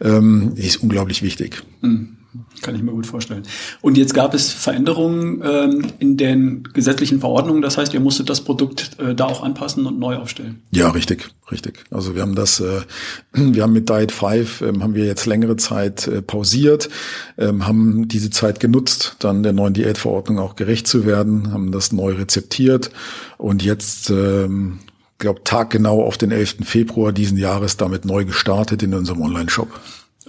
[0.00, 1.62] ähm, ist unglaublich wichtig.
[1.80, 2.17] Mhm.
[2.62, 3.42] Kann ich mir gut vorstellen.
[3.80, 7.62] Und jetzt gab es Veränderungen ähm, in den gesetzlichen Verordnungen.
[7.62, 10.62] Das heißt, ihr musstet das Produkt äh, da auch anpassen und neu aufstellen.
[10.70, 11.84] Ja, richtig, richtig.
[11.90, 12.82] Also wir haben das, äh,
[13.32, 16.88] wir haben mit Diet 5 ähm, haben wir jetzt längere Zeit äh, pausiert,
[17.36, 21.92] ähm, haben diese Zeit genutzt, dann der neuen Diätverordnung auch gerecht zu werden, haben das
[21.92, 22.90] neu rezeptiert
[23.36, 24.80] und jetzt ähm,
[25.18, 26.58] glaube taggenau auf den 11.
[26.62, 29.68] Februar diesen Jahres damit neu gestartet in unserem Online-Shop.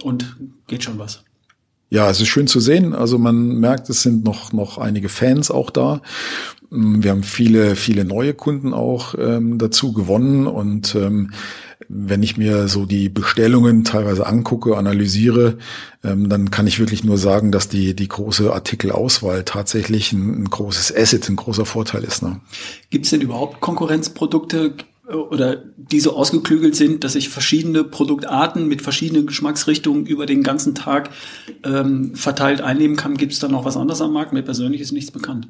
[0.02, 1.22] Und geht schon was?
[1.90, 2.94] Ja, es ist schön zu sehen.
[2.94, 6.00] Also man merkt, es sind noch, noch einige Fans auch da.
[6.70, 11.32] Mm, wir haben viele, viele neue Kunden auch ähm, dazu gewonnen und ähm,
[11.92, 15.58] wenn ich mir so die Bestellungen teilweise angucke, analysiere,
[16.04, 20.44] ähm, dann kann ich wirklich nur sagen, dass die, die große Artikelauswahl tatsächlich ein, ein
[20.44, 22.22] großes Asset, ein großer Vorteil ist.
[22.22, 22.40] Ne?
[22.90, 24.74] Gibt es denn überhaupt Konkurrenzprodukte?
[25.10, 30.74] Oder die so ausgeklügelt sind, dass ich verschiedene Produktarten mit verschiedenen Geschmacksrichtungen über den ganzen
[30.74, 31.10] Tag
[31.64, 33.16] ähm, verteilt einnehmen kann.
[33.16, 34.32] Gibt es da noch was anderes am Markt?
[34.32, 35.48] Mir persönlich ist nichts bekannt.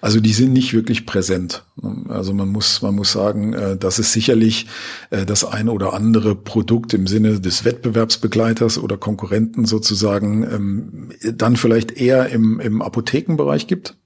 [0.00, 1.64] Also die sind nicht wirklich präsent.
[2.08, 4.66] Also man muss, man muss sagen, äh, das ist sicherlich
[5.10, 11.56] äh, das eine oder andere Produkt im Sinne des Wettbewerbsbegleiters oder Konkurrenten sozusagen ähm, dann
[11.56, 13.96] vielleicht eher im, im Apothekenbereich gibt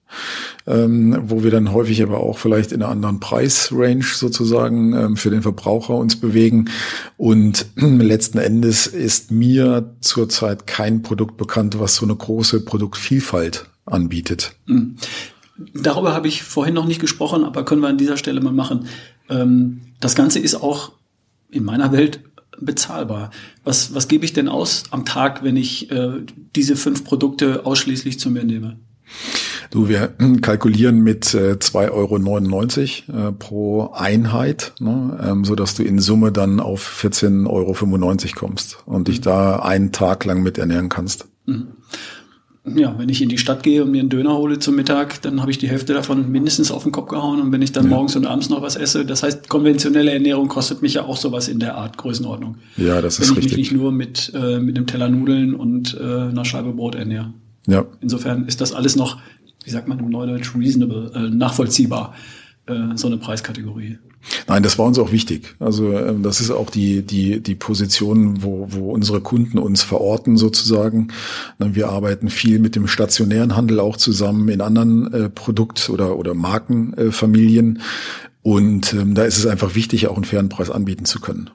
[0.66, 5.31] ähm, wo wir dann häufig aber auch vielleicht in einer anderen Preisrange sozusagen ähm, für
[5.31, 6.70] den Verbraucher uns bewegen.
[7.16, 14.53] Und letzten Endes ist mir zurzeit kein Produkt bekannt, was so eine große Produktvielfalt anbietet.
[14.66, 14.96] Mhm.
[15.74, 18.87] Darüber habe ich vorhin noch nicht gesprochen, aber können wir an dieser Stelle mal machen.
[19.29, 20.92] Ähm, das Ganze ist auch
[21.50, 22.20] in meiner Welt
[22.61, 23.31] bezahlbar.
[23.62, 26.22] Was, was gebe ich denn aus am Tag, wenn ich äh,
[26.55, 28.79] diese fünf Produkte ausschließlich zu mir nehme?
[29.70, 35.83] Du, wir kalkulieren mit äh, 2,99 Euro äh, pro Einheit, ne, ähm, so dass du
[35.83, 37.74] in Summe dann auf 14,95 Euro
[38.35, 39.24] kommst und dich mhm.
[39.24, 41.27] da einen Tag lang mit ernähren kannst.
[41.46, 41.68] Mhm.
[42.66, 45.42] Ja, wenn ich in die Stadt gehe und mir einen Döner hole zum Mittag, dann
[45.42, 47.42] habe ich die Hälfte davon mindestens auf den Kopf gehauen.
[47.42, 47.90] Und wenn ich dann ja.
[47.90, 51.48] morgens und abends noch was esse, das heißt, konventionelle Ernährung kostet mich ja auch sowas
[51.48, 52.57] in der Art Größenordnung.
[52.79, 53.37] Ja, das ist richtig.
[53.37, 56.72] Wenn ich mich nicht nur mit, äh, mit einem Teller Nudeln und äh, einer Scheibe
[56.72, 57.35] Brot ernähre.
[57.66, 57.85] Ja.
[58.00, 59.18] Insofern ist das alles noch
[59.64, 62.14] wie sagt man im Neudeutsch, reasonable, äh, nachvollziehbar,
[62.66, 63.98] äh, so eine Preiskategorie.
[64.48, 65.55] Nein, das war uns auch wichtig.
[65.61, 70.37] Also ähm, das ist auch die die die Position, wo wo unsere Kunden uns verorten
[70.37, 71.09] sozusagen.
[71.59, 76.35] Wir arbeiten viel mit dem stationären Handel auch zusammen in anderen äh, Produkt- oder oder
[76.35, 77.81] Markenfamilien.
[78.42, 81.50] Und ähm, da ist es einfach wichtig, auch einen fairen Preis anbieten zu können.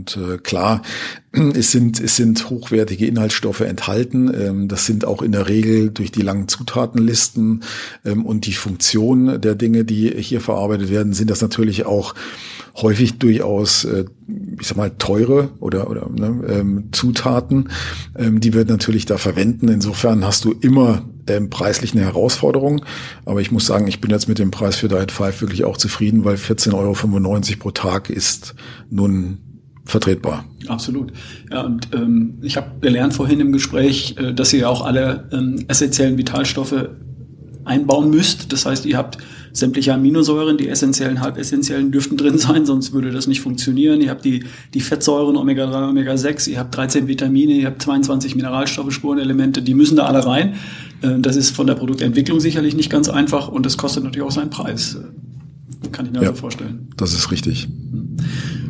[0.00, 0.82] Und äh, klar,
[1.32, 4.32] es sind, es sind hochwertige Inhaltsstoffe enthalten.
[4.34, 7.62] Ähm, das sind auch in der Regel durch die langen Zutatenlisten
[8.04, 12.14] ähm, und die Funktion der Dinge, die hier verarbeitet werden, sind das natürlich auch
[12.76, 14.06] häufig durchaus, äh,
[14.58, 17.68] ich sag mal, teure oder, oder ne, ähm, Zutaten,
[18.16, 19.68] ähm, die wir natürlich da verwenden.
[19.68, 22.84] Insofern hast du immer ähm, preislich eine Herausforderung.
[23.26, 25.76] Aber ich muss sagen, ich bin jetzt mit dem Preis für Diet 5 wirklich auch
[25.76, 28.54] zufrieden, weil 14,95 Euro pro Tag ist
[28.88, 29.38] nun
[29.90, 30.44] vertretbar.
[30.68, 31.12] Absolut.
[31.50, 35.64] Ja, und ähm, ich habe gelernt vorhin im Gespräch, äh, dass ihr auch alle ähm,
[35.68, 36.88] essentiellen Vitalstoffe
[37.64, 38.52] einbauen müsst.
[38.52, 39.18] Das heißt, ihr habt
[39.52, 44.00] sämtliche Aminosäuren, die essentiellen, halbessentiellen dürften drin sein, sonst würde das nicht funktionieren.
[44.00, 48.92] Ihr habt die, die Fettsäuren Omega-3, Omega-6, ihr habt 13 Vitamine, ihr habt 22 Mineralstoffe,
[48.92, 50.54] Spurenelemente, die müssen da alle rein.
[51.02, 54.32] Äh, das ist von der Produktentwicklung sicherlich nicht ganz einfach und das kostet natürlich auch
[54.32, 54.98] seinen Preis.
[55.92, 56.88] Kann ich mir ja, so vorstellen.
[56.96, 57.68] Das ist richtig.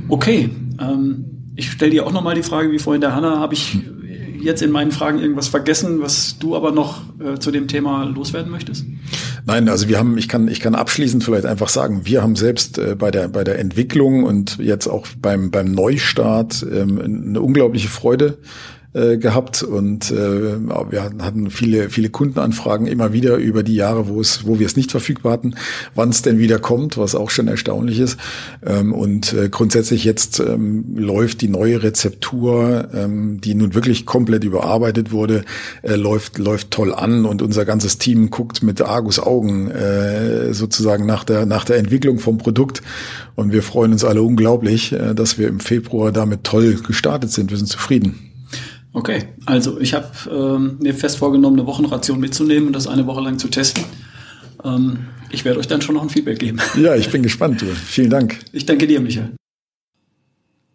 [0.08, 0.48] Okay,
[0.80, 3.78] ähm, ich stelle dir auch nochmal die Frage, wie vorhin der Hanna, habe ich
[4.40, 8.50] jetzt in meinen Fragen irgendwas vergessen, was du aber noch äh, zu dem Thema loswerden
[8.50, 8.86] möchtest?
[9.46, 12.78] Nein, also wir haben, ich kann, ich kann abschließend vielleicht einfach sagen, wir haben selbst
[12.78, 17.88] äh, bei der bei der Entwicklung und jetzt auch beim beim Neustart ähm, eine unglaubliche
[17.88, 18.38] Freude
[18.92, 20.58] äh, gehabt und äh,
[20.90, 24.76] wir hatten viele viele Kundenanfragen immer wieder über die Jahre, wo es wo wir es
[24.76, 25.54] nicht verfügbar hatten,
[25.94, 28.18] wann es denn wieder kommt, was auch schon erstaunlich ist.
[28.66, 34.42] Ähm, und äh, grundsätzlich jetzt ähm, läuft die neue Rezeptur, ähm, die nun wirklich komplett
[34.42, 35.44] überarbeitet wurde,
[35.82, 41.06] äh, läuft läuft toll an und unser ganzes Team guckt mit Argus Augen äh, sozusagen
[41.06, 42.82] nach der nach der Entwicklung vom Produkt
[43.36, 47.50] und wir freuen uns alle unglaublich, äh, dass wir im Februar damit toll gestartet sind.
[47.50, 48.29] Wir sind zufrieden.
[48.92, 53.20] Okay, also ich habe ähm, mir fest vorgenommen, eine Wochenration mitzunehmen und das eine Woche
[53.20, 53.84] lang zu testen.
[54.64, 56.58] Ähm, ich werde euch dann schon noch ein Feedback geben.
[56.76, 57.62] Ja, ich bin gespannt.
[57.62, 57.66] Du.
[57.66, 58.38] Vielen Dank.
[58.52, 59.32] Ich danke dir, Michael.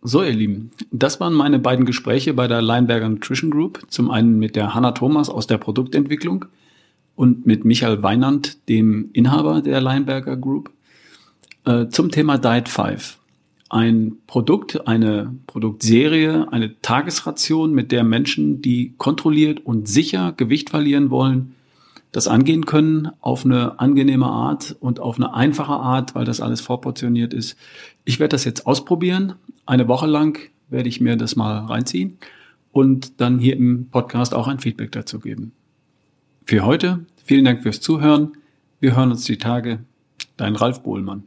[0.01, 3.81] So, ihr Lieben, das waren meine beiden Gespräche bei der Leinberger Nutrition Group.
[3.89, 6.45] Zum einen mit der Hanna Thomas aus der Produktentwicklung
[7.15, 10.69] und mit Michael Weinand, dem Inhaber der Leinberger Group,
[11.65, 13.17] äh, zum Thema Diet 5
[13.69, 21.09] ein Produkt, eine Produktserie, eine Tagesration, mit der Menschen, die kontrolliert und sicher Gewicht verlieren
[21.09, 21.55] wollen,
[22.11, 26.61] das angehen können auf eine angenehme Art und auf eine einfache Art, weil das alles
[26.61, 27.57] vorportioniert ist.
[28.05, 29.33] Ich werde das jetzt ausprobieren.
[29.65, 32.17] Eine Woche lang werde ich mir das mal reinziehen
[32.71, 35.51] und dann hier im Podcast auch ein Feedback dazu geben.
[36.45, 38.37] Für heute vielen Dank fürs Zuhören.
[38.79, 39.79] Wir hören uns die Tage.
[40.37, 41.23] Dein Ralf Bohlmann.